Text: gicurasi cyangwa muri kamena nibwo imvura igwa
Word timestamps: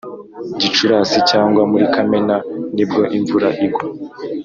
gicurasi 0.59 1.19
cyangwa 1.31 1.61
muri 1.71 1.85
kamena 1.93 2.35
nibwo 2.75 3.01
imvura 3.17 3.47
igwa 3.65 3.85